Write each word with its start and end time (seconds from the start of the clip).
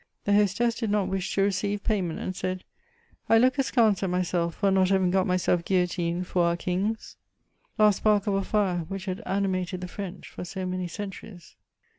The 0.25 0.33
hostess 0.33 0.73
did 0.73 0.89
not 0.89 1.09
wish 1.09 1.35
to 1.35 1.43
receive 1.43 1.83
payment, 1.83 2.17
and 2.19 2.35
said: 2.35 2.63
"I 3.29 3.37
look 3.37 3.59
askance 3.59 4.01
at 4.01 4.09
myself 4.09 4.55
for 4.55 4.71
not 4.71 4.89
having 4.89 5.11
got 5.11 5.27
myself 5.27 5.63
guillotined 5.63 6.25
for 6.25 6.43
our 6.45 6.57
kings." 6.57 7.17
Last 7.77 7.97
spark 7.97 8.25
of 8.25 8.33
a 8.33 8.43
fire 8.43 8.79
which 8.87 9.05
had 9.05 9.21
animated 9.27 9.79
the 9.81 9.87
French 9.87 10.27
for 10.27 10.43
so 10.43 10.65
many 10.65 10.87
centuries. 10.87 11.55